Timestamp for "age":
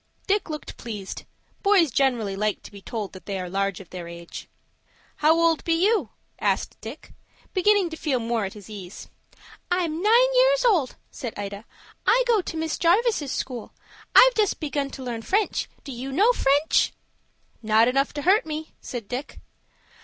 4.07-4.49